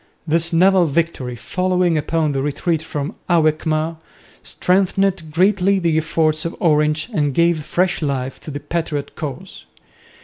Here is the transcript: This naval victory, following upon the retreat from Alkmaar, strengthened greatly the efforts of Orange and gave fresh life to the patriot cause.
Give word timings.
This 0.25 0.51
naval 0.51 0.87
victory, 0.87 1.35
following 1.35 1.95
upon 1.95 2.31
the 2.31 2.41
retreat 2.41 2.81
from 2.81 3.13
Alkmaar, 3.29 3.97
strengthened 4.41 5.29
greatly 5.31 5.77
the 5.77 5.95
efforts 5.95 6.43
of 6.43 6.55
Orange 6.59 7.07
and 7.13 7.35
gave 7.35 7.63
fresh 7.63 8.01
life 8.01 8.39
to 8.39 8.49
the 8.49 8.59
patriot 8.59 9.15
cause. 9.15 9.65